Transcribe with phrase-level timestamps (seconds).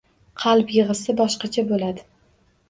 [0.43, 2.05] Qalb yig‘isi boshqacha bo‘ladi.